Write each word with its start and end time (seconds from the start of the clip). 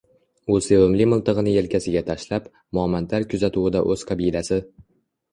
U 0.51 0.53
sevimli 0.67 1.05
miltig’ini 1.09 1.51
yelkasiga 1.55 2.01
tashlab, 2.07 2.47
momandlar 2.77 3.27
kuzatuvida 3.35 3.83
o’z 3.97 4.05
qabilasi 4.13 4.59